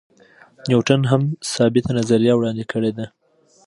نیوټن 0.67 1.01
هم 1.11 1.23
ثابته 1.53 1.91
نظریه 1.99 2.33
وړاندې 2.35 2.63
کړې 2.71 2.91
ده. 2.97 3.05